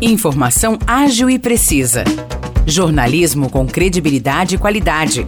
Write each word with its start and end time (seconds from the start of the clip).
Informação 0.00 0.76
ágil 0.86 1.30
e 1.30 1.38
precisa. 1.38 2.02
Jornalismo 2.66 3.48
com 3.48 3.64
credibilidade 3.64 4.56
e 4.56 4.58
qualidade. 4.58 5.26